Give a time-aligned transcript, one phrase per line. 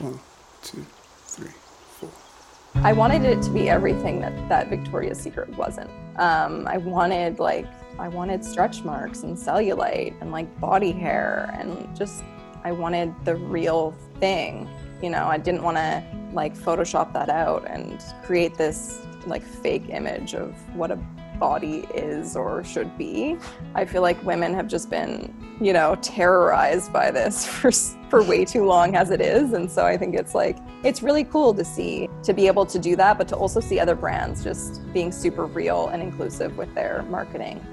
[0.00, 0.18] One,
[0.62, 0.86] two,
[1.26, 1.50] three,
[1.98, 2.10] four.
[2.76, 5.90] I wanted it to be everything that, that Victoria's Secret wasn't.
[6.16, 7.66] Um, I wanted like
[7.98, 12.24] I wanted stretch marks and cellulite and like body hair and just
[12.64, 14.66] I wanted the real thing.
[15.02, 19.90] You know, I didn't want to like Photoshop that out and create this like fake
[19.90, 20.98] image of what a
[21.40, 23.36] body is or should be.
[23.74, 27.72] I feel like women have just been, you know, terrorized by this for
[28.08, 31.24] for way too long as it is, and so I think it's like it's really
[31.24, 34.44] cool to see to be able to do that, but to also see other brands
[34.44, 37.64] just being super real and inclusive with their marketing.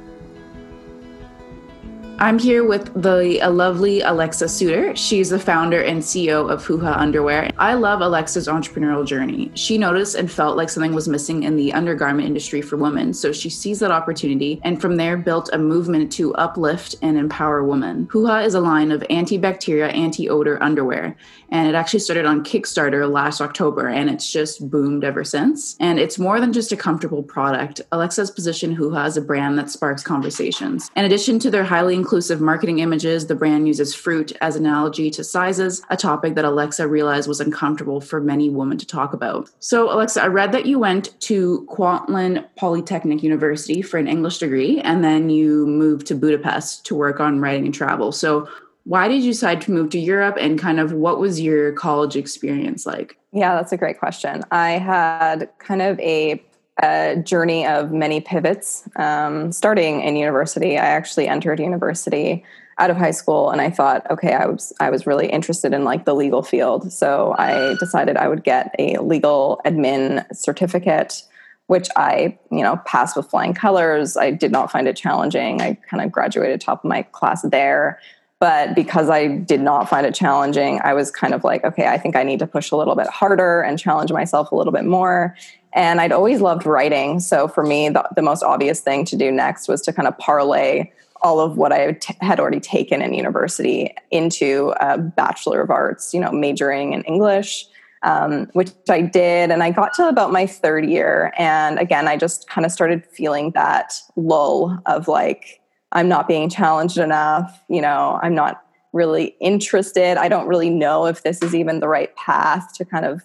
[2.19, 4.95] I'm here with the lovely Alexa Suter.
[4.95, 7.51] She's the founder and CEO of Huha Underwear.
[7.59, 9.51] I love Alexa's entrepreneurial journey.
[9.53, 13.31] She noticed and felt like something was missing in the undergarment industry for women, so
[13.31, 18.07] she seized that opportunity and from there built a movement to uplift and empower women.
[18.07, 21.15] Huha is a line of antibacterial, anti-odor underwear,
[21.49, 25.77] and it actually started on Kickstarter last October, and it's just boomed ever since.
[25.79, 27.79] And it's more than just a comfortable product.
[27.91, 30.89] Alexa's positioned Huha as a brand that sparks conversations.
[30.95, 35.11] In addition to their highly inclusive marketing images, the brand uses fruit as an analogy
[35.11, 39.49] to sizes, a topic that Alexa realized was uncomfortable for many women to talk about.
[39.59, 44.79] So, Alexa, I read that you went to Kwantlen Polytechnic University for an English degree,
[44.79, 48.13] and then you moved to Budapest to work on writing and travel.
[48.13, 48.47] So,
[48.85, 52.15] why did you decide to move to Europe and kind of what was your college
[52.15, 53.17] experience like?
[53.33, 54.43] Yeah, that's a great question.
[54.51, 56.41] I had kind of a
[56.81, 58.87] a journey of many pivots.
[58.95, 62.43] Um, starting in university, I actually entered university
[62.79, 65.83] out of high school, and I thought, okay, I was I was really interested in
[65.83, 71.23] like the legal field, so I decided I would get a legal admin certificate,
[71.65, 74.15] which I you know passed with flying colors.
[74.15, 75.61] I did not find it challenging.
[75.61, 77.99] I kind of graduated top of my class there.
[78.39, 81.97] But because I did not find it challenging, I was kind of like, okay, I
[81.97, 84.85] think I need to push a little bit harder and challenge myself a little bit
[84.85, 85.35] more.
[85.73, 87.19] And I'd always loved writing.
[87.19, 90.17] So for me, the, the most obvious thing to do next was to kind of
[90.17, 90.91] parlay
[91.21, 96.13] all of what I t- had already taken in university into a Bachelor of Arts,
[96.13, 97.65] you know, majoring in English,
[98.03, 99.51] um, which I did.
[99.51, 101.33] And I got to about my third year.
[101.37, 105.59] And again, I just kind of started feeling that lull of like,
[105.91, 107.63] I'm not being challenged enough.
[107.69, 108.63] You know, I'm not
[108.93, 110.17] really interested.
[110.17, 113.23] I don't really know if this is even the right path to kind of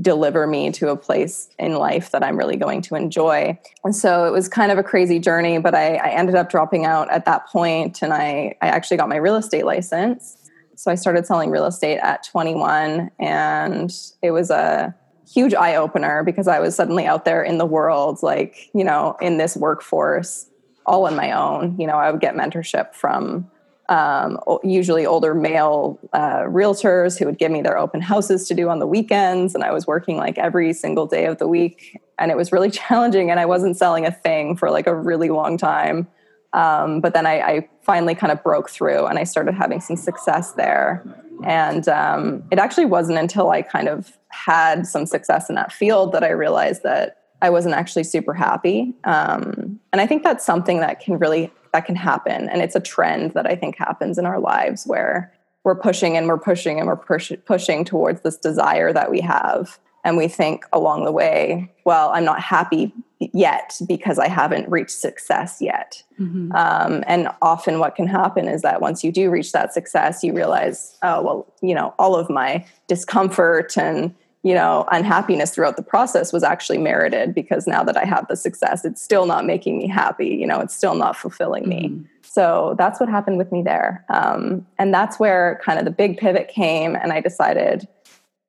[0.00, 3.58] deliver me to a place in life that I'm really going to enjoy.
[3.84, 6.84] And so it was kind of a crazy journey, but I, I ended up dropping
[6.84, 10.36] out at that point and I, I actually got my real estate license.
[10.74, 14.94] So I started selling real estate at 21 and it was a
[15.32, 19.16] huge eye opener because I was suddenly out there in the world, like, you know,
[19.20, 20.48] in this workforce
[20.86, 21.78] all on my own.
[21.78, 23.50] You know, I would get mentorship from
[23.88, 28.68] um, usually older male uh, realtors who would give me their open houses to do
[28.68, 29.54] on the weekends.
[29.54, 32.00] And I was working like every single day of the week.
[32.18, 33.30] And it was really challenging.
[33.30, 36.06] And I wasn't selling a thing for like a really long time.
[36.52, 39.96] Um, but then I, I, finally kind of broke through and I started having some
[39.96, 41.02] success there.
[41.42, 46.12] And um, it actually wasn't until I kind of had some success in that field
[46.12, 48.94] that I realized that I wasn't actually super happy.
[49.04, 52.80] Um, and I think that's something that can really that can happen and it's a
[52.80, 55.32] trend that i think happens in our lives where
[55.64, 59.78] we're pushing and we're pushing and we're push, pushing towards this desire that we have
[60.04, 64.90] and we think along the way well i'm not happy yet because i haven't reached
[64.92, 66.52] success yet mm-hmm.
[66.52, 70.32] um, and often what can happen is that once you do reach that success you
[70.32, 75.82] realize oh well you know all of my discomfort and you know unhappiness throughout the
[75.82, 79.78] process was actually merited because now that i have the success it's still not making
[79.78, 81.98] me happy you know it's still not fulfilling mm-hmm.
[82.00, 85.90] me so that's what happened with me there um, and that's where kind of the
[85.90, 87.88] big pivot came and i decided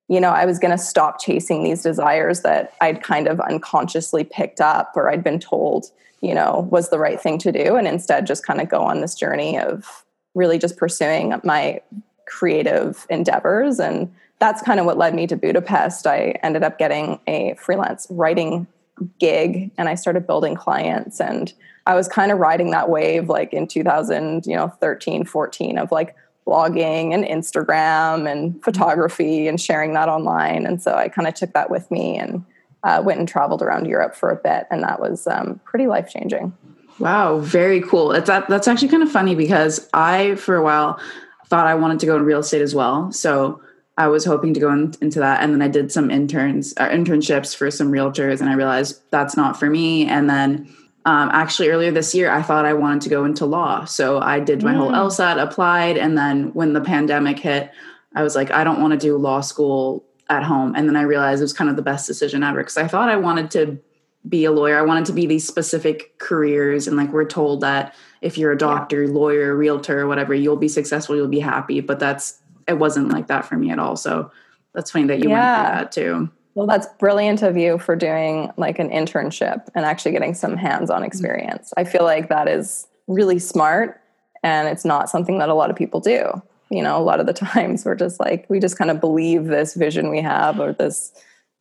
[0.07, 4.23] you know i was going to stop chasing these desires that i'd kind of unconsciously
[4.23, 5.88] picked up or i'd been told
[6.22, 9.01] you know was the right thing to do and instead just kind of go on
[9.01, 10.05] this journey of
[10.35, 11.81] really just pursuing my
[12.28, 16.08] creative endeavors and that's kind of what led me to Budapest.
[16.08, 18.68] I ended up getting a freelance writing
[19.20, 21.53] gig and I started building clients and
[21.86, 25.91] I was kind of riding that wave like in 2000, you know, 13, 14 of
[25.91, 26.16] like
[26.46, 30.66] blogging and Instagram and photography and sharing that online.
[30.66, 32.44] And so I kind of took that with me and
[32.84, 34.66] uh, went and traveled around Europe for a bit.
[34.72, 36.56] And that was um, pretty life changing.
[36.97, 38.12] Wow, very cool.
[38.12, 41.00] It's that, that's actually kind of funny because I, for a while,
[41.47, 43.12] thought I wanted to go in real estate as well.
[43.12, 43.62] So
[43.99, 46.90] I was hoping to go in, into that, and then I did some interns uh,
[46.90, 50.07] internships for some realtors, and I realized that's not for me.
[50.07, 50.73] And then
[51.05, 54.40] um, actually earlier this year, I thought I wanted to go into law, so I
[54.40, 54.78] did my mm.
[54.78, 57.72] whole LSAT, applied, and then when the pandemic hit,
[58.16, 60.73] I was like, I don't want to do law school at home.
[60.75, 63.09] And then I realized it was kind of the best decision ever because I thought
[63.09, 63.79] I wanted to
[64.28, 64.78] be a lawyer.
[64.78, 66.87] I wanted to be these specific careers.
[66.87, 69.11] And like we're told that if you're a doctor, yeah.
[69.11, 71.81] lawyer, realtor, whatever, you'll be successful, you'll be happy.
[71.81, 73.95] But that's it wasn't like that for me at all.
[73.95, 74.31] So
[74.73, 75.79] that's funny that you yeah.
[75.79, 76.31] went through that too.
[76.55, 80.97] Well, that's brilliant of you for doing like an internship and actually getting some hands-on
[80.97, 81.05] mm-hmm.
[81.05, 81.69] experience.
[81.69, 81.79] Mm-hmm.
[81.79, 83.99] I feel like that is really smart
[84.43, 86.41] and it's not something that a lot of people do.
[86.69, 89.45] You know, a lot of the times we're just like we just kind of believe
[89.45, 91.11] this vision we have or this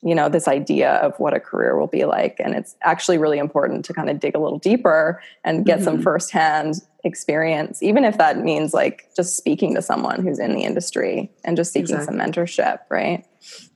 [0.03, 3.39] you know this idea of what a career will be like and it's actually really
[3.39, 5.85] important to kind of dig a little deeper and get mm-hmm.
[5.85, 6.75] some firsthand
[7.05, 11.57] experience even if that means like just speaking to someone who's in the industry and
[11.57, 12.07] just seeking exactly.
[12.07, 13.25] some mentorship right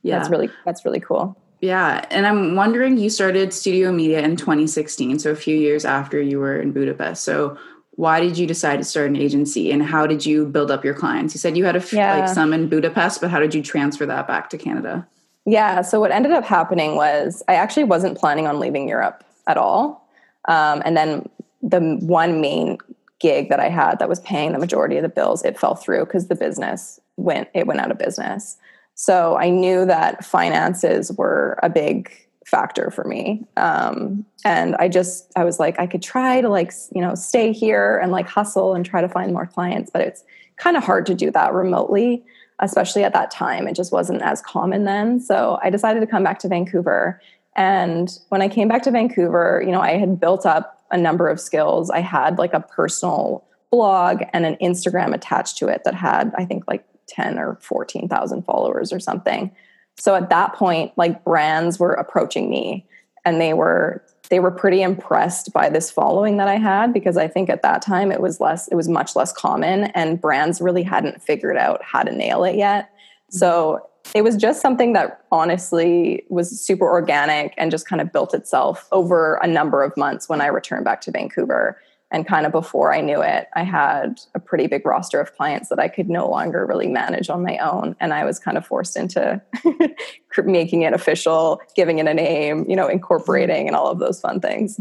[0.03, 4.37] yeah that's really that's really cool yeah and i'm wondering you started studio media in
[4.37, 7.57] 2016 so a few years after you were in budapest so
[7.95, 10.95] why did you decide to start an agency and how did you build up your
[10.95, 12.19] clients you said you had a f- yeah.
[12.19, 15.07] like some in budapest but how did you transfer that back to canada
[15.45, 15.83] yeah.
[15.83, 20.09] So what ended up happening was I actually wasn't planning on leaving Europe at all.
[20.47, 21.29] Um, and then
[21.63, 22.79] the one main
[23.23, 26.05] gig that I had that was paying the majority of the bills, it fell through
[26.05, 28.57] because the business went it went out of business.
[28.95, 32.11] So I knew that finances were a big
[32.45, 33.47] factor for me.
[33.57, 37.53] Um, and I just I was like I could try to like you know stay
[37.53, 40.25] here and like hustle and try to find more clients, but it's
[40.57, 42.25] kind of hard to do that remotely
[42.63, 43.67] especially at that time.
[43.67, 45.19] It just wasn't as common then.
[45.19, 47.21] So I decided to come back to Vancouver.
[47.57, 51.29] And when I came back to Vancouver, you know, I had built up a number
[51.29, 51.91] of skills.
[51.91, 56.45] I had like a personal blog and an Instagram attached to it that had, I
[56.45, 59.51] think, like 10 or 14,000 followers or something.
[59.99, 62.87] So at that point, like brands were approaching me
[63.25, 67.29] and they were they were pretty impressed by this following that I had because I
[67.29, 70.83] think at that time it was less, it was much less common and brands really
[70.83, 72.91] hadn't figured out how to nail it yet.
[73.29, 78.35] So it was just something that honestly was super organic and just kind of built
[78.35, 81.79] itself over a number of months when I returned back to Vancouver.
[82.11, 85.71] And kind of before I knew it, I had a pretty big roster of clients
[85.71, 87.97] that I could no longer really manage on my own.
[88.01, 89.41] And I was kind of forced into
[90.45, 94.41] making it official, giving it a name, you know, incorporating and all of those fun
[94.41, 94.79] things.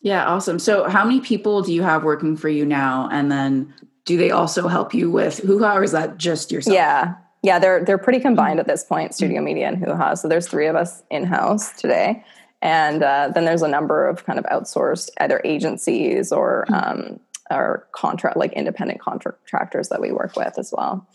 [0.00, 0.58] Yeah, awesome.
[0.58, 3.08] So, how many people do you have working for you now?
[3.12, 3.72] And then
[4.04, 6.74] do they also help you with who is that just yourself?
[6.74, 10.16] Yeah, yeah, they're they're pretty combined at this point, Studio Media and Huha.
[10.16, 12.24] So there's three of us in house today,
[12.60, 16.74] and uh, then there's a number of kind of outsourced either agencies or hmm.
[16.74, 21.06] um, or contract like independent contractors that we work with as well.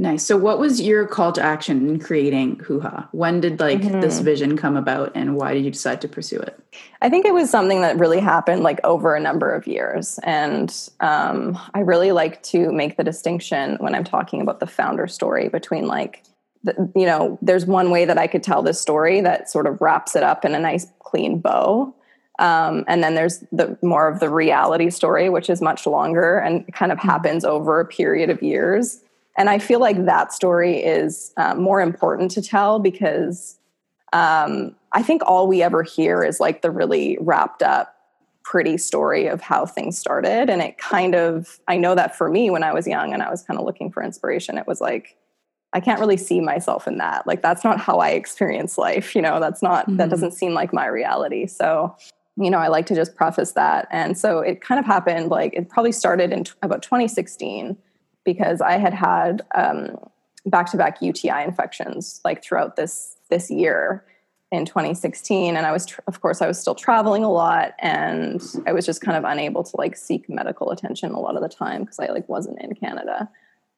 [0.00, 0.24] Nice.
[0.24, 3.06] So, what was your call to action in creating Huha?
[3.12, 4.00] When did like mm-hmm.
[4.00, 6.58] this vision come about, and why did you decide to pursue it?
[7.02, 10.74] I think it was something that really happened like over a number of years, and
[11.00, 15.50] um, I really like to make the distinction when I'm talking about the founder story
[15.50, 16.24] between like
[16.64, 20.16] you know, there's one way that I could tell this story that sort of wraps
[20.16, 21.94] it up in a nice, clean bow.
[22.38, 26.72] Um, and then there's the more of the reality story, which is much longer and
[26.72, 27.08] kind of mm-hmm.
[27.08, 29.02] happens over a period of years.
[29.40, 33.58] And I feel like that story is uh, more important to tell because
[34.12, 37.96] um, I think all we ever hear is like the really wrapped up,
[38.44, 40.50] pretty story of how things started.
[40.50, 43.30] And it kind of, I know that for me when I was young and I
[43.30, 45.16] was kind of looking for inspiration, it was like,
[45.72, 47.26] I can't really see myself in that.
[47.26, 49.96] Like that's not how I experience life, you know, that's not mm-hmm.
[49.96, 51.46] that doesn't seem like my reality.
[51.46, 51.96] So,
[52.36, 53.88] you know, I like to just preface that.
[53.90, 57.78] And so it kind of happened like it probably started in t- about 2016
[58.24, 59.96] because I had had um,
[60.46, 64.04] back-to-back UTI infections like throughout this this year
[64.50, 68.42] in 2016 and I was tr- of course I was still traveling a lot and
[68.66, 71.48] I was just kind of unable to like seek medical attention a lot of the
[71.48, 73.30] time because I like wasn't in Canada.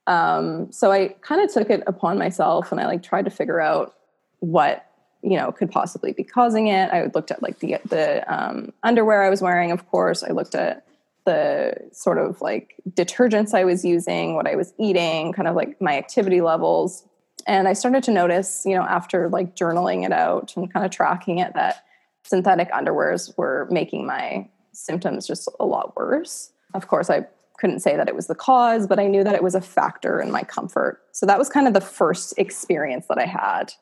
[0.06, 3.61] Um, so I kind of took it upon myself and I like tried to figure
[3.61, 3.94] out
[4.40, 4.87] what
[5.22, 6.90] you know could possibly be causing it.
[6.90, 10.25] I looked at like the the um, underwear I was wearing, of course.
[10.25, 10.84] I looked at
[11.25, 15.81] the sort of like detergents I was using, what I was eating, kind of like
[15.81, 17.05] my activity levels.
[17.47, 20.93] And I started to notice, you know, after like journaling it out and kind of
[20.93, 21.85] tracking it, that
[22.25, 26.52] synthetic underwears were making my symptoms just a lot worse.
[26.75, 27.26] Of course, I
[27.59, 30.21] couldn't say that it was the cause, but I knew that it was a factor
[30.21, 31.00] in my comfort.
[31.12, 33.73] So that was kind of the first experience that I had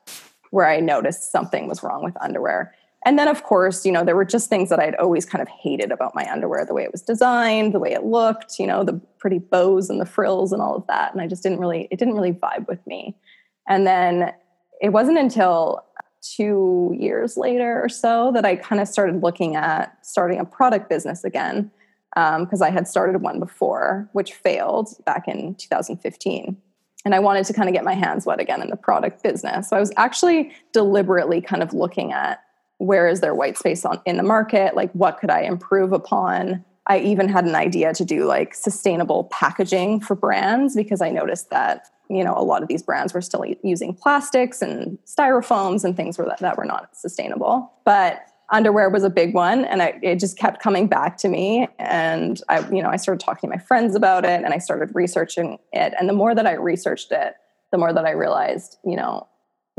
[0.51, 2.75] where I noticed something was wrong with underwear.
[3.05, 5.49] And then, of course, you know, there were just things that I'd always kind of
[5.49, 8.85] hated about my underwear the way it was designed, the way it looked, you know,
[8.85, 11.13] the pretty bows and the frills and all of that.
[11.13, 13.17] And I just didn't really, it didn't really vibe with me.
[13.67, 14.35] And then
[14.83, 15.83] it wasn't until
[16.21, 20.91] two years later or so that I kind of started looking at starting a product
[20.91, 21.71] business again
[22.15, 26.57] because um, I had started one before, which failed back in 2015.
[27.05, 29.69] and I wanted to kind of get my hands wet again in the product business.
[29.71, 32.43] So I was actually deliberately kind of looking at
[32.81, 36.65] where is there white space on in the market, like what could I improve upon.
[36.87, 41.51] I even had an idea to do like sustainable packaging for brands because I noticed
[41.51, 45.95] that you know a lot of these brands were still using plastics and styrofoams and
[45.95, 47.71] things that, that were not sustainable.
[47.85, 51.69] But underwear was a big one and I, it just kept coming back to me
[51.79, 54.93] and i you know i started talking to my friends about it and i started
[54.93, 57.35] researching it and the more that i researched it
[57.71, 59.29] the more that i realized you know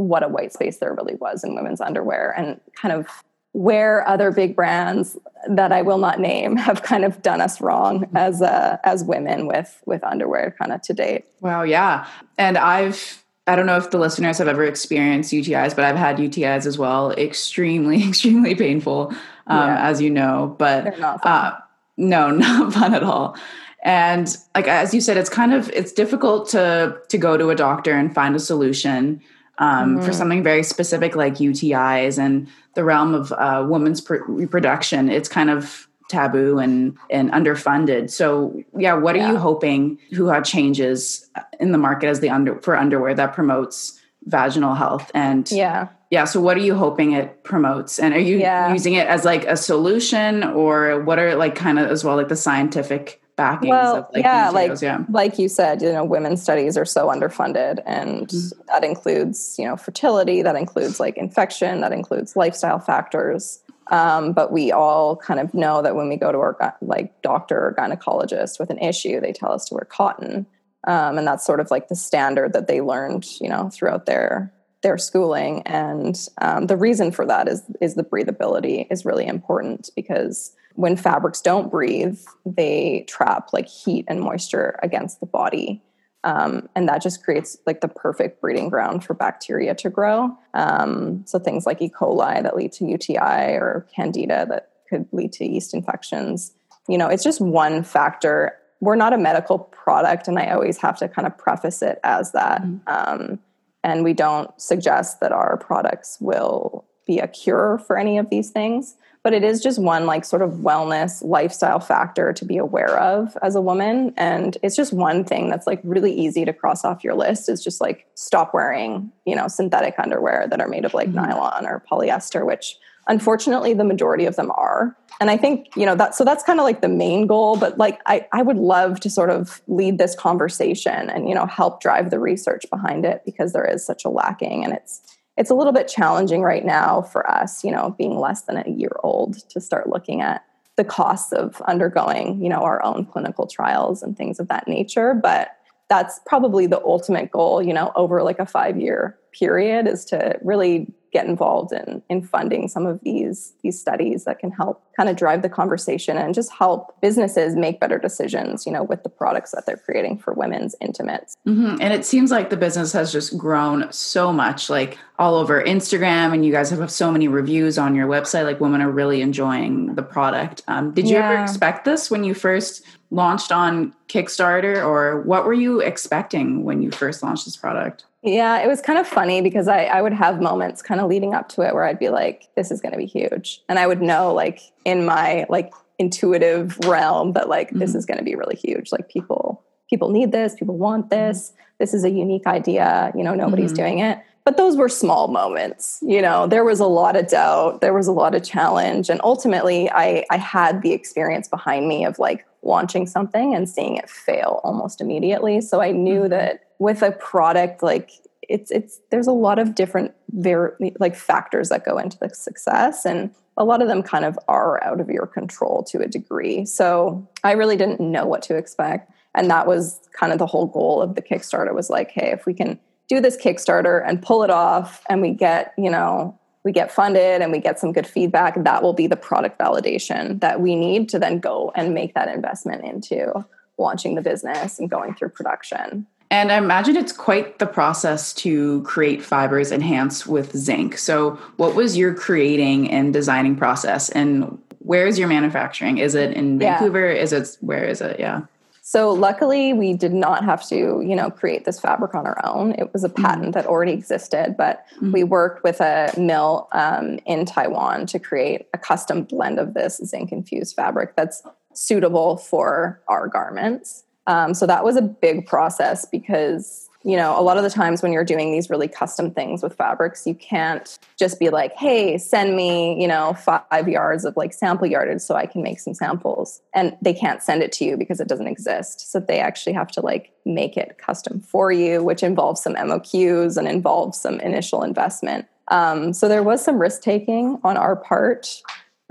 [0.08, 3.08] what a white space there really was in women's underwear and kind of
[3.54, 5.18] where other big brands
[5.50, 9.48] that I will not name have kind of done us wrong as uh, as women
[9.48, 11.26] with with underwear kind of to date.
[11.42, 12.08] Wow, yeah.
[12.38, 16.18] And I've I don't know if the listeners have ever experienced UTIs, but I've had
[16.18, 17.12] UTIs as well.
[17.12, 19.10] Extremely, extremely painful,
[19.48, 19.90] um, yeah.
[19.90, 20.56] as you know.
[20.58, 21.58] But uh,
[21.98, 23.36] no, not fun at all.
[23.84, 27.56] And like as you said, it's kind of it's difficult to to go to a
[27.56, 29.22] doctor and find a solution
[29.58, 30.06] um, mm-hmm.
[30.06, 35.10] for something very specific like UTIs and the realm of uh, women's reproduction.
[35.10, 38.10] It's kind of taboo and and underfunded.
[38.10, 39.28] So yeah, what yeah.
[39.28, 41.30] are you hoping Huha changes
[41.60, 46.26] in the market as the under for underwear that promotes vaginal health and yeah yeah
[46.26, 48.72] so what are you hoping it promotes and are you yeah.
[48.72, 52.28] using it as like a solution or what are like kind of as well like
[52.28, 55.04] the scientific backings well, of like yeah like yeah.
[55.10, 58.62] like you said you know women's studies are so underfunded and mm-hmm.
[58.68, 64.54] that includes you know fertility that includes like infection that includes lifestyle factors um, but
[64.54, 68.58] we all kind of know that when we go to our like doctor or gynecologist
[68.58, 70.46] with an issue, they tell us to wear cotton,
[70.88, 74.54] um, and that's sort of like the standard that they learned, you know, throughout their
[74.84, 75.62] their schooling.
[75.64, 80.96] And um, the reason for that is is the breathability is really important because when
[80.96, 85.82] fabrics don't breathe, they trap like heat and moisture against the body.
[86.24, 90.38] Um, and that just creates like the perfect breeding ground for bacteria to grow.
[90.54, 91.90] Um, so things like E.
[91.90, 96.54] coli that lead to UTI or Candida that could lead to yeast infections.
[96.88, 98.56] You know, it's just one factor.
[98.82, 102.32] We're not a medical product, and I always have to kind of preface it as
[102.34, 102.62] that.
[102.62, 103.36] Mm-hmm.
[103.84, 108.52] And we don't suggest that our products will be a cure for any of these
[108.52, 112.98] things but it is just one like sort of wellness lifestyle factor to be aware
[113.00, 116.84] of as a woman and it's just one thing that's like really easy to cross
[116.84, 120.86] off your list is just like stop wearing you know synthetic underwear that are made
[120.86, 121.26] of like mm-hmm.
[121.26, 122.78] nylon or polyester which
[123.12, 126.60] unfortunately the majority of them are and i think you know that so that's kind
[126.60, 129.98] of like the main goal but like I, I would love to sort of lead
[129.98, 134.06] this conversation and you know help drive the research behind it because there is such
[134.06, 135.02] a lacking and it's
[135.38, 138.70] it's a little bit challenging right now for us, you know, being less than a
[138.70, 140.44] year old to start looking at
[140.78, 145.14] the costs of undergoing, you know, our own clinical trials and things of that nature.
[145.14, 145.50] But
[145.90, 150.38] that's probably the ultimate goal, you know, over like a five year period is to
[150.44, 155.10] really get involved in in funding some of these these studies that can help kind
[155.10, 159.10] of drive the conversation and just help businesses make better decisions you know with the
[159.10, 161.78] products that they're creating for women's intimates mm-hmm.
[161.82, 166.34] and it seems like the business has just grown so much like all over instagram
[166.34, 169.94] and you guys have so many reviews on your website like women are really enjoying
[169.96, 171.30] the product um, did you yeah.
[171.30, 176.82] ever expect this when you first launched on kickstarter or what were you expecting when
[176.82, 180.14] you first launched this product yeah, it was kind of funny because I, I would
[180.14, 182.92] have moments kind of leading up to it where I'd be like, this is going
[182.92, 183.62] to be huge.
[183.68, 187.80] And I would know, like, in my like intuitive realm that like mm-hmm.
[187.80, 188.92] this is going to be really huge.
[188.92, 191.50] Like, people people need this, people want this.
[191.50, 191.58] Mm-hmm.
[191.80, 193.12] This is a unique idea.
[193.16, 193.84] You know, nobody's mm-hmm.
[193.84, 194.20] doing it.
[194.44, 196.00] But those were small moments.
[196.02, 199.10] You know, there was a lot of doubt, there was a lot of challenge.
[199.10, 203.96] And ultimately, I, I had the experience behind me of like launching something and seeing
[203.96, 205.62] it fail almost immediately.
[205.62, 206.30] So I knew mm-hmm.
[206.30, 208.12] that with a product like
[208.50, 213.06] it's it's there's a lot of different very like factors that go into the success
[213.06, 216.66] and a lot of them kind of are out of your control to a degree
[216.66, 220.66] so i really didn't know what to expect and that was kind of the whole
[220.66, 224.44] goal of the kickstarter was like hey if we can do this kickstarter and pull
[224.44, 228.08] it off and we get you know we get funded and we get some good
[228.08, 232.14] feedback that will be the product validation that we need to then go and make
[232.14, 233.46] that investment into
[233.78, 238.82] launching the business and going through production and I imagine it's quite the process to
[238.84, 240.98] create fibers enhanced with zinc.
[240.98, 245.98] So, what was your creating and designing process, and where is your manufacturing?
[245.98, 247.14] Is it in Vancouver?
[247.14, 247.22] Yeah.
[247.22, 248.18] Is it where is it?
[248.18, 248.44] Yeah.
[248.84, 252.74] So luckily, we did not have to, you know, create this fabric on our own.
[252.74, 253.24] It was a mm-hmm.
[253.24, 253.52] patent mm-hmm.
[253.52, 255.12] that already existed, but mm-hmm.
[255.12, 260.02] we worked with a mill um, in Taiwan to create a custom blend of this
[260.04, 264.04] zinc infused fabric that's suitable for our garments.
[264.26, 268.04] Um, so that was a big process because you know, a lot of the times
[268.04, 272.18] when you're doing these really custom things with fabrics, you can't just be like, hey,
[272.18, 275.94] send me, you know, five yards of like sample yardage so I can make some
[275.94, 276.62] samples.
[276.74, 279.12] And they can't send it to you because it doesn't exist.
[279.12, 283.58] So they actually have to like make it custom for you, which involves some MOQs
[283.58, 285.48] and involves some initial investment.
[285.70, 288.62] Um, so there was some risk taking on our part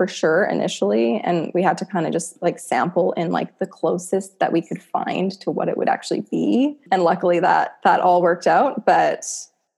[0.01, 3.67] for sure initially and we had to kind of just like sample in like the
[3.67, 6.75] closest that we could find to what it would actually be.
[6.91, 9.27] And luckily that that all worked out but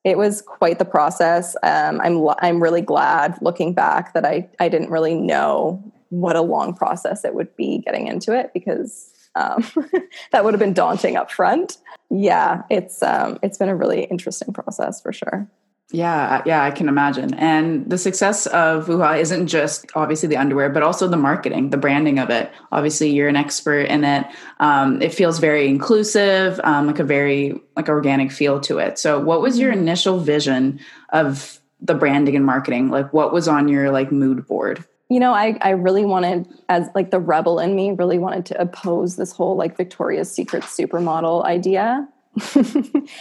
[0.06, 1.58] it was quite the process.
[1.62, 6.42] Um, i'm i'm really glad looking back that i i didn't really know what a
[6.42, 9.65] long process it would be getting into it because um,
[10.32, 11.80] that would have been daunting up front.
[12.10, 15.50] Yeah it's um, it's been a really interesting process for sure
[15.93, 17.35] yeah, yeah, I can imagine.
[17.35, 21.77] And the success of Huha isn't just obviously the underwear, but also the marketing, the
[21.77, 22.51] branding of it.
[22.71, 24.25] Obviously, you're an expert in it.
[24.59, 28.97] Um, it feels very inclusive, um, like a very like organic feel to it.
[28.97, 29.81] So, what was your mm-hmm.
[29.81, 32.89] initial vision of the branding and marketing?
[32.89, 34.83] Like, what was on your like mood board?
[35.09, 38.59] You know, I I really wanted, as like the rebel in me, really wanted to
[38.59, 42.07] oppose this whole like Victoria's Secret supermodel idea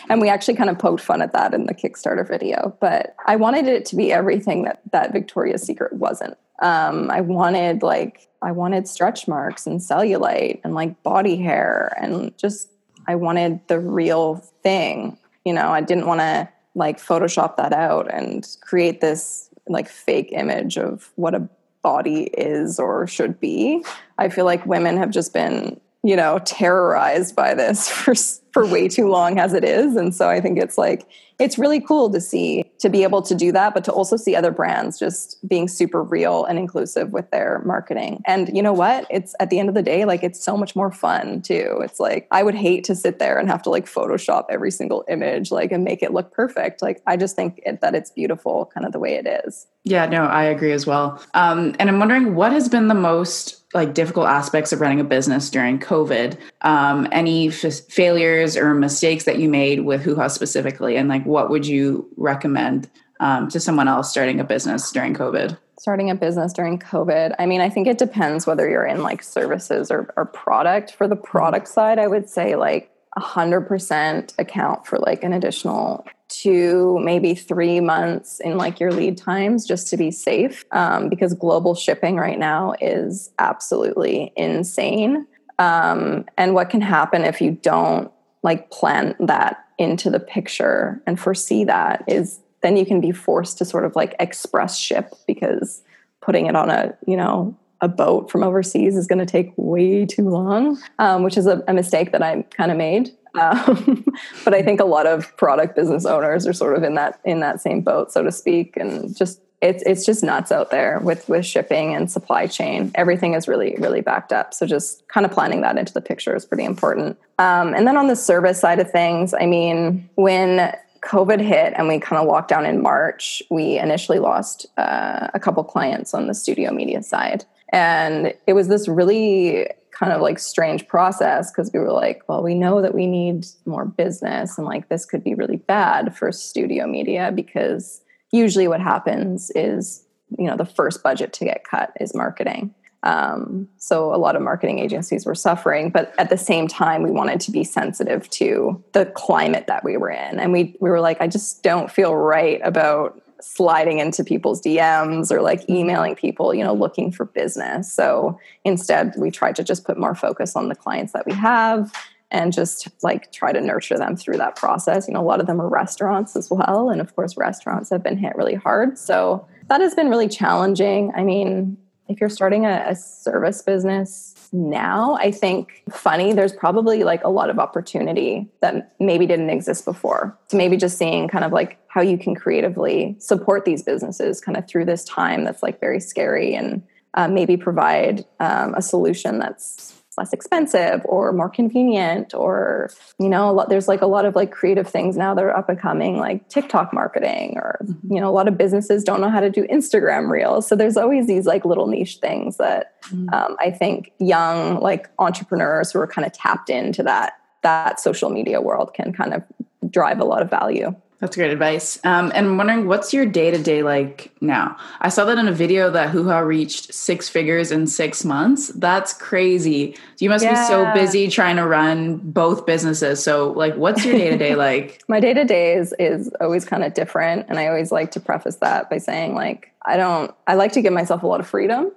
[0.09, 2.77] and we actually kind of poked fun at that in the Kickstarter video.
[2.81, 6.37] But I wanted it to be everything that that Victoria's Secret wasn't.
[6.61, 12.37] Um, I wanted like I wanted stretch marks and cellulite and like body hair and
[12.39, 12.69] just
[13.07, 15.19] I wanted the real thing.
[15.45, 20.31] You know, I didn't want to like Photoshop that out and create this like fake
[20.33, 21.49] image of what a
[21.83, 23.85] body is or should be.
[24.19, 28.15] I feel like women have just been you know terrorized by this for
[28.53, 29.97] for way too long as it is.
[29.97, 31.07] And so i think it's like
[31.39, 34.37] it's really cool to see to be able to do that but to also see
[34.37, 38.23] other brands just being super real and inclusive with their marketing.
[38.27, 39.07] And you know what?
[39.11, 41.81] It's at the end of the day like it's so much more fun too.
[41.83, 45.05] It's like i would hate to sit there and have to like photoshop every single
[45.09, 46.83] image like and make it look perfect.
[46.83, 49.67] Like i just think it, that it's beautiful kind of the way it is.
[49.85, 51.23] Yeah no i agree as well.
[51.35, 55.05] Um, and i'm wondering what has been the most like difficult aspects of running a
[55.05, 56.37] business during COVID.
[56.61, 61.51] Um, any f- failures or mistakes that you made with Huha specifically, and like what
[61.51, 65.57] would you recommend um, to someone else starting a business during COVID?
[65.79, 67.35] Starting a business during COVID.
[67.39, 70.93] I mean, I think it depends whether you're in like services or, or product.
[70.93, 76.99] For the product side, I would say like 100% account for like an additional two,
[77.03, 81.75] maybe three months in like your lead times just to be safe um, because global
[81.75, 85.27] shipping right now is absolutely insane.
[85.59, 88.11] Um, and what can happen if you don't
[88.43, 93.59] like plan that into the picture and foresee that is then you can be forced
[93.59, 95.83] to sort of like express ship because
[96.21, 100.07] putting it on a, you know, a boat from overseas is going to take way
[100.07, 103.11] too long, um, which is a, a mistake that I kind of made.
[103.35, 104.05] Um,
[104.45, 107.41] but I think a lot of product business owners are sort of in that in
[107.41, 111.29] that same boat, so to speak, and just it's it's just nuts out there with
[111.29, 112.91] with shipping and supply chain.
[112.95, 114.53] Everything is really really backed up.
[114.53, 117.19] So just kind of planning that into the picture is pretty important.
[117.39, 121.89] Um, and then on the service side of things, I mean, when COVID hit and
[121.89, 126.27] we kind of locked down in March, we initially lost uh, a couple clients on
[126.27, 127.45] the studio media side.
[127.73, 132.43] And it was this really kind of like strange process because we were like, well,
[132.43, 136.33] we know that we need more business and like this could be really bad for
[136.33, 138.03] studio media because
[138.33, 140.05] usually what happens is,
[140.39, 142.75] you know, the first budget to get cut is marketing.
[143.05, 147.11] Um, so a lot of marketing agencies were suffering, but at the same time, we
[147.11, 150.39] wanted to be sensitive to the climate that we were in.
[150.39, 155.31] And we, we were like, I just don't feel right about sliding into people's DMs
[155.31, 155.77] or like mm-hmm.
[155.77, 157.93] emailing people, you know, looking for business.
[157.93, 161.93] So instead, we try to just put more focus on the clients that we have
[162.31, 165.07] and just like try to nurture them through that process.
[165.07, 166.89] You know, a lot of them are restaurants as well.
[166.89, 168.99] And of course, restaurants have been hit really hard.
[168.99, 171.13] So that has been really challenging.
[171.15, 171.77] I mean,
[172.13, 177.31] if you're starting a, a service business, now, I think funny, there's probably like a
[177.31, 180.39] lot of opportunity that maybe didn't exist before.
[180.49, 184.59] So maybe just seeing kind of like how you can creatively support these businesses kind
[184.59, 186.83] of through this time that's like very scary and
[187.15, 193.53] uh, maybe provide um, a solution that's less expensive or more convenient or you know
[193.53, 196.19] lot, there's like a lot of like creative things now that are up and coming
[196.19, 198.15] like tiktok marketing or mm-hmm.
[198.15, 200.97] you know a lot of businesses don't know how to do instagram reels so there's
[200.97, 203.33] always these like little niche things that mm-hmm.
[203.33, 208.31] um, i think young like entrepreneurs who are kind of tapped into that that social
[208.31, 209.43] media world can kind of
[209.91, 212.01] drive a lot of value That's great advice.
[212.03, 214.77] Um, and I'm wondering, what's your day to day like now?
[215.01, 218.73] I saw that in a video that Hoo reached six figures in six months.
[218.75, 219.97] That's crazy.
[220.19, 220.61] You must yeah.
[220.61, 223.23] be so busy trying to run both businesses.
[223.23, 225.01] So, like, what's your day to day like?
[225.07, 228.21] My day to day is is always kind of different, and I always like to
[228.21, 230.35] preface that by saying, like, I don't.
[230.49, 231.93] I like to give myself a lot of freedom.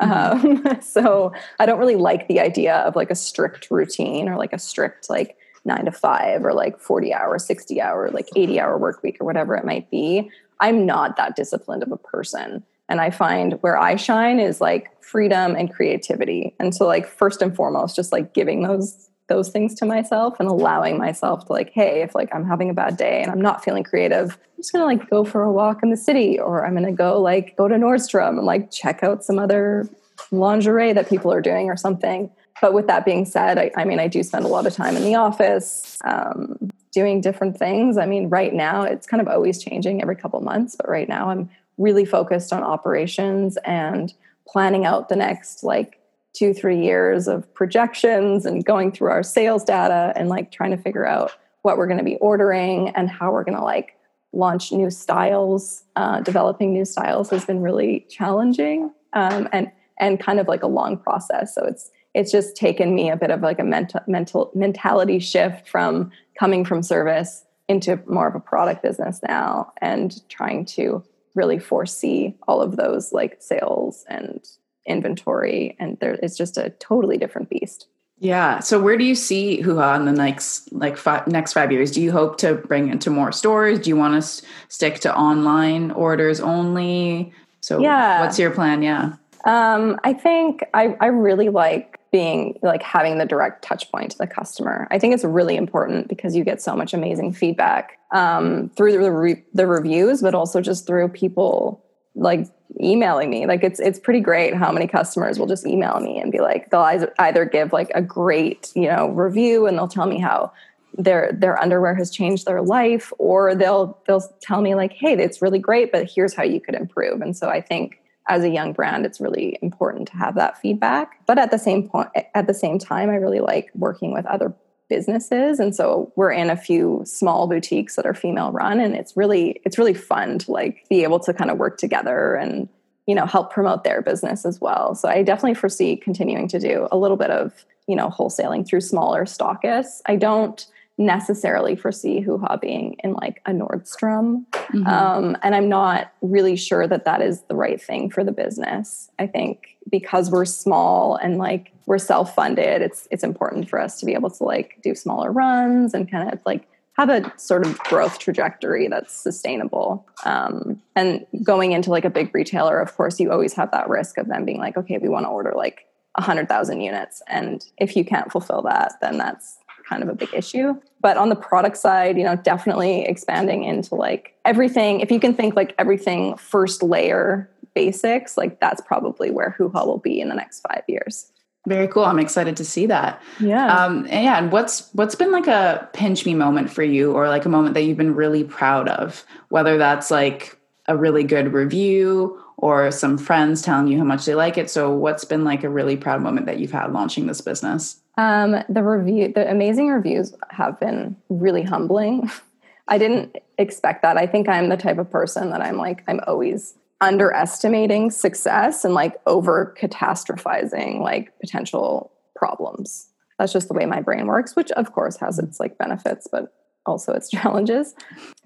[0.00, 0.66] Mm-hmm.
[0.66, 4.54] Um, so I don't really like the idea of like a strict routine or like
[4.54, 8.78] a strict like nine to five or like 40 hour, 60 hour, like 80 hour
[8.78, 10.30] work week or whatever it might be.
[10.60, 12.64] I'm not that disciplined of a person.
[12.88, 16.54] And I find where I shine is like freedom and creativity.
[16.58, 20.48] And so like first and foremost, just like giving those those things to myself and
[20.48, 23.62] allowing myself to like, hey, if like I'm having a bad day and I'm not
[23.62, 26.74] feeling creative, I'm just gonna like go for a walk in the city or I'm
[26.74, 29.88] gonna go like go to Nordstrom and like check out some other
[30.32, 32.28] lingerie that people are doing or something
[32.60, 34.96] but with that being said, I, I, mean, I do spend a lot of time
[34.96, 37.96] in the office um, doing different things.
[37.96, 41.30] I mean, right now it's kind of always changing every couple months, but right now
[41.30, 44.12] I'm really focused on operations and
[44.46, 46.00] planning out the next like
[46.32, 50.76] two, three years of projections and going through our sales data and like trying to
[50.76, 53.96] figure out what we're going to be ordering and how we're going to like
[54.32, 55.84] launch new styles.
[55.96, 60.66] Uh, developing new styles has been really challenging um, and and kind of like a
[60.66, 61.54] long process.
[61.54, 65.68] So it's it's just taken me a bit of like a mental mental mentality shift
[65.68, 71.58] from coming from service into more of a product business now and trying to really
[71.58, 74.48] foresee all of those like sales and
[74.86, 77.86] inventory and there it's just a totally different beast.
[78.18, 78.60] Yeah.
[78.60, 81.90] So where do you see Ha in the next like five, next five years?
[81.90, 83.78] Do you hope to bring it to more stores?
[83.80, 87.32] Do you want to stick to online orders only?
[87.62, 88.20] So yeah.
[88.20, 88.82] what's your plan?
[88.82, 89.14] Yeah.
[89.46, 94.18] Um, I think I, I really like being like having the direct touch point to
[94.18, 94.88] the customer.
[94.90, 99.12] I think it's really important because you get so much amazing feedback um, through the,
[99.12, 102.46] re- the reviews, but also just through people like
[102.80, 103.46] emailing me.
[103.46, 106.70] Like it's it's pretty great how many customers will just email me and be like
[106.70, 110.52] they'll either give like a great you know review and they'll tell me how
[110.98, 115.40] their their underwear has changed their life, or they'll they'll tell me like hey it's
[115.40, 117.20] really great, but here's how you could improve.
[117.20, 121.24] And so I think as a young brand it's really important to have that feedback.
[121.26, 124.54] But at the same point at the same time i really like working with other
[124.90, 125.60] businesses.
[125.60, 129.60] And so we're in a few small boutiques that are female run and it's really
[129.64, 132.68] it's really fun to like be able to kind of work together and
[133.06, 134.94] you know help promote their business as well.
[134.94, 138.82] So i definitely foresee continuing to do a little bit of you know wholesaling through
[138.82, 140.00] smaller stockists.
[140.06, 140.66] I don't
[141.00, 144.44] necessarily foresee Huha being in like a Nordstrom.
[144.52, 144.86] Mm-hmm.
[144.86, 149.10] Um, and I'm not really sure that that is the right thing for the business.
[149.18, 153.98] I think because we're small and like we're self funded, it's it's important for us
[154.00, 157.66] to be able to like do smaller runs and kind of like have a sort
[157.66, 160.06] of growth trajectory that's sustainable.
[160.26, 164.18] Um, and going into like a big retailer, of course, you always have that risk
[164.18, 165.86] of them being like, okay, we want to order like
[166.16, 167.22] 100,000 units.
[167.26, 169.56] And if you can't fulfill that, then that's
[169.88, 170.74] kind of a big issue.
[171.00, 175.00] But on the product side, you know, definitely expanding into like everything.
[175.00, 179.98] If you can think like everything first layer basics, like that's probably where Huha will
[179.98, 181.32] be in the next five years.
[181.66, 182.04] Very cool.
[182.04, 183.22] I'm excited to see that.
[183.38, 183.66] Yeah.
[183.66, 184.38] Um, and yeah.
[184.38, 187.74] And what's what's been like a pinch me moment for you, or like a moment
[187.74, 189.24] that you've been really proud of?
[189.50, 194.34] Whether that's like a really good review or some friends telling you how much they
[194.34, 194.70] like it.
[194.70, 198.00] So, what's been like a really proud moment that you've had launching this business?
[198.20, 202.30] Um, the review, the amazing reviews have been really humbling.
[202.88, 204.18] I didn't expect that.
[204.18, 208.92] I think I'm the type of person that I'm like, I'm always underestimating success and
[208.92, 213.08] like over catastrophizing like potential problems.
[213.38, 216.52] That's just the way my brain works, which of course has its like benefits, but
[216.86, 217.94] also its challenges.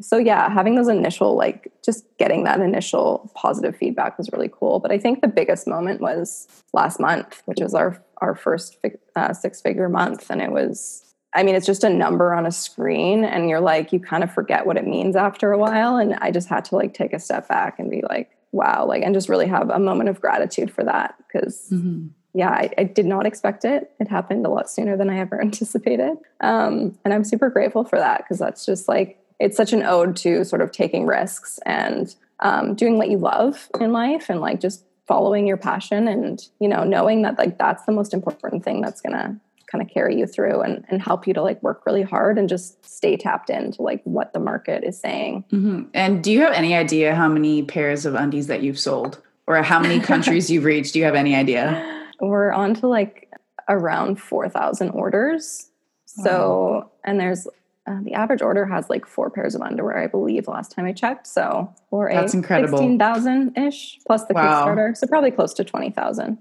[0.01, 4.81] So yeah, having those initial like just getting that initial positive feedback was really cool.
[4.81, 8.79] But I think the biggest moment was last month, which was our our first
[9.17, 11.01] uh, six figure month, and it was.
[11.37, 14.33] I mean, it's just a number on a screen, and you're like, you kind of
[14.33, 15.97] forget what it means after a while.
[15.97, 19.03] And I just had to like take a step back and be like, wow, like,
[19.03, 21.71] and just really have a moment of gratitude for that because.
[21.73, 23.93] Mm-hmm yeah, I, I, did not expect it.
[24.01, 26.17] It happened a lot sooner than I ever anticipated.
[26.41, 30.17] Um, and I'm super grateful for that because that's just like, it's such an ode
[30.17, 34.61] to sort of taking risks and um, doing what you love in life and like
[34.61, 38.81] just following your passion and, you know, knowing that like that's the most important thing
[38.81, 39.37] that's going to
[39.71, 42.49] kind of carry you through and, and help you to like work really hard and
[42.49, 45.45] just stay tapped into like what the market is saying.
[45.53, 45.83] Mm-hmm.
[45.95, 49.63] And do you have any idea how many pairs of undies that you've sold or
[49.63, 50.93] how many countries you've reached?
[50.93, 51.94] Do you have any idea?
[52.21, 53.31] We're on to like
[53.69, 55.71] around 4,000 orders.
[56.07, 57.47] So, and there's
[57.87, 60.93] uh, the average order has like four pairs of underwear, I believe, last time I
[60.93, 61.27] checked.
[61.27, 62.79] So or That's incredible.
[62.79, 64.65] sixteen thousand ish plus the Wow.
[64.67, 66.39] Kickstarter, so probably close to twenty thousand.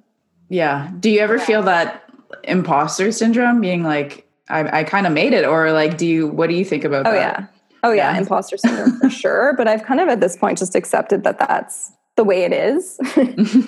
[0.49, 0.91] Yeah.
[0.99, 2.03] Do you ever feel that
[2.43, 5.43] imposter syndrome being like, I, I kind of made it?
[5.45, 7.39] Or like, do you, what do you think about Oh that?
[7.39, 7.47] yeah,
[7.83, 8.19] oh yeah, Yeah.
[8.19, 9.53] imposter syndrome for sure.
[9.57, 12.99] But I've kind of at this point just accepted that that's the way it is.
[13.01, 13.25] I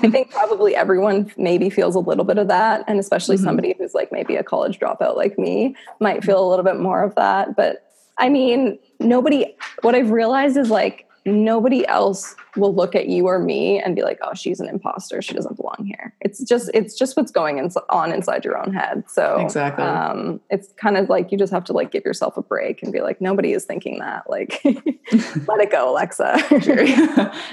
[0.10, 3.44] think probably everyone maybe feels a little bit of that, and especially Mhm.
[3.44, 7.02] somebody who's like maybe a college dropout like me might feel a little bit more
[7.04, 7.56] of that.
[7.56, 7.82] But
[8.18, 9.56] I mean, nobody.
[9.82, 14.04] What I've realized is like nobody else will look at you or me and be
[14.04, 15.22] like, "Oh, she's an imposter.
[15.22, 18.74] She doesn't belong here." It's just it's just what's going ins- on inside your own
[18.74, 19.04] head.
[19.10, 19.84] So Exactly.
[19.84, 22.94] um, it's kind of like you just have to like give yourself a break and
[22.94, 24.30] be like, nobody is thinking that.
[24.30, 26.36] Like, let it go, Alexa.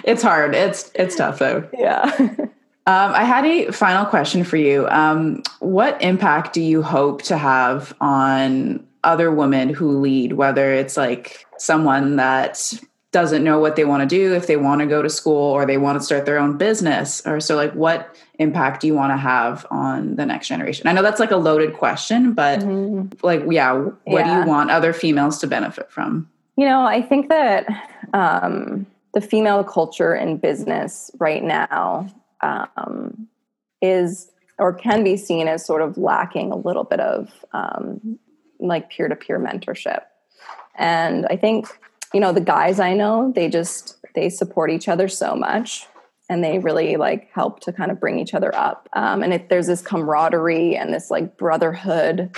[0.04, 0.54] it's hard.
[0.54, 1.68] It's, it's tough though.
[1.72, 2.34] yeah.
[2.84, 4.88] Um, I had a final question for you.
[4.88, 10.96] Um, what impact do you hope to have on other women who lead, whether it's
[10.96, 12.72] like someone that
[13.12, 15.66] doesn't know what they want to do, if they want to go to school or
[15.66, 17.22] they want to start their own business?
[17.26, 20.88] Or so, like, what impact do you want to have on the next generation?
[20.88, 23.22] I know that's like a loaded question, but Mhm.
[23.22, 26.28] like, yeah, what do you want other females to benefit from?
[26.56, 27.66] You know, I think that
[28.14, 32.06] um, the female culture in business right now
[32.40, 33.28] um,
[33.80, 38.18] is or can be seen as sort of lacking a little bit of um,
[38.58, 40.02] like peer to peer mentorship.
[40.76, 41.66] And I think,
[42.12, 45.86] you know, the guys I know, they just they support each other so much
[46.28, 48.88] and they really like help to kind of bring each other up.
[48.94, 52.36] Um, and there's this camaraderie and this like brotherhood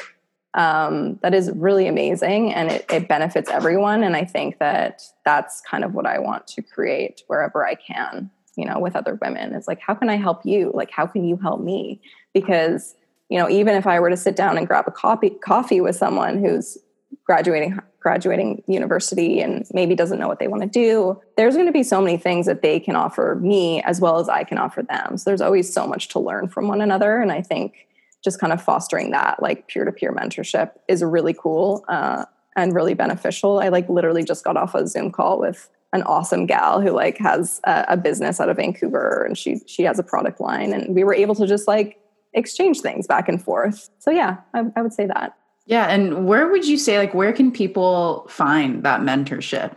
[0.54, 4.02] um, that is really amazing and it, it benefits everyone.
[4.04, 8.30] And I think that that's kind of what I want to create wherever I can,
[8.56, 9.54] you know, with other women.
[9.54, 10.70] It's like, how can I help you?
[10.72, 12.00] Like, how can you help me?
[12.32, 12.94] Because,
[13.28, 15.96] you know, even if I were to sit down and grab a coffee, coffee with
[15.96, 16.78] someone who's
[17.24, 21.72] graduating graduating university and maybe doesn't know what they want to do there's going to
[21.72, 24.82] be so many things that they can offer me as well as i can offer
[24.82, 25.16] them.
[25.16, 27.88] So there's always so much to learn from one another and i think
[28.22, 32.24] just kind of fostering that like peer-to-peer mentorship is really cool uh,
[32.56, 33.58] and really beneficial.
[33.58, 37.18] I like literally just got off a zoom call with an awesome gal who like
[37.18, 40.94] has a, a business out of vancouver and she she has a product line and
[40.94, 41.98] we were able to just like
[42.32, 43.90] exchange things back and forth.
[43.98, 45.86] So yeah i, I would say that Yeah.
[45.86, 49.74] And where would you say, like, where can people find that mentorship?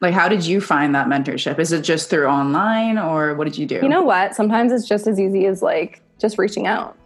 [0.00, 1.58] Like, how did you find that mentorship?
[1.58, 3.76] Is it just through online or what did you do?
[3.82, 6.96] you know what sometimes it's just as easy as like just reaching out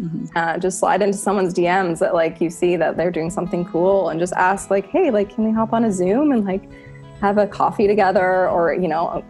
[0.00, 0.30] Mhm.
[0.34, 4.08] uh, just slide into someone's DMs that like you see that they're doing something cool
[4.08, 6.62] and just ask like, hey, like, can we hop on a Zoom and like
[7.20, 9.22] have a coffee together or you know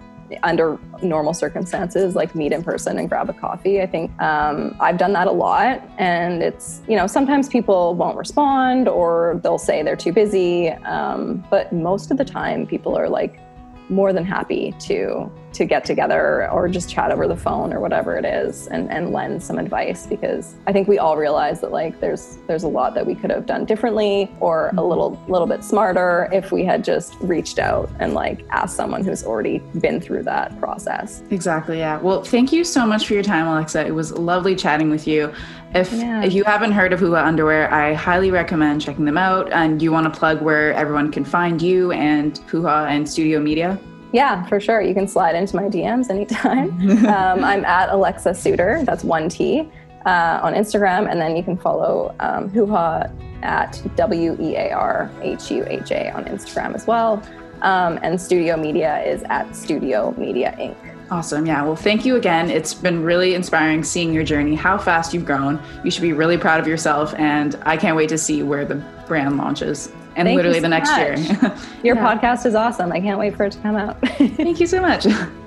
[0.42, 3.80] under normal circumstances like meet in person and grab a coffee.
[3.80, 5.82] I think um, i've done that a lot.
[5.98, 10.68] And it's you know sometimes people won't respond or they'll say they're too busy.
[10.68, 13.40] Um, but most of the time people are like
[13.88, 18.16] more than happy to to get together or just chat over the phone or whatever
[18.16, 22.00] it is and, and lend some advice because I think we all realize that like
[22.00, 24.80] there's there's a lot that we could have done differently or a mm-hmm.
[24.80, 29.24] little little bit smarter if we had just reached out and like asked someone who's
[29.24, 31.22] already been through that process.
[31.30, 31.78] Exactly.
[31.78, 31.98] Yeah.
[31.98, 33.86] Well, thank you so much for your time, Alexa.
[33.86, 35.32] It was lovely chatting with you.
[35.74, 36.22] If, Yeah.
[36.24, 39.52] if you haven't heard of Huha Underwear, I highly recommend checking them out.
[39.52, 43.78] And you want to plug where everyone can find you and Huha and Studio Media?
[44.12, 44.80] Yeah, for sure.
[44.80, 46.70] You can slide into my DMs anytime.
[47.06, 49.70] um, I'm at Alexa Suter, that's one T,
[50.06, 51.10] uh, on Instagram.
[51.10, 53.10] And then you can follow um, Huha
[53.42, 57.22] at W E A R H U H A on Instagram as well.
[57.62, 60.76] Um, and Studio Media is at Studio Media Inc.
[61.10, 61.44] Awesome.
[61.44, 61.62] Yeah.
[61.64, 62.50] Well, thank you again.
[62.50, 65.60] It's been really inspiring seeing your journey, how fast you've grown.
[65.84, 67.14] You should be really proud of yourself.
[67.14, 68.76] And I can't wait to see where the
[69.08, 71.18] brand launches and Thank literally so the next much.
[71.18, 71.56] year.
[71.82, 72.16] Your Yeah.
[72.16, 72.92] podcast is awesome.
[72.92, 73.98] I can't wait for it to come out.
[74.18, 75.06] Thank you so much.